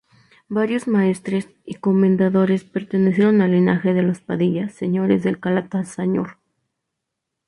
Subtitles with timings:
[0.49, 6.39] Varios maestres y comendadores pertenecieron al linaje de los Padilla, señores de Calatañazor.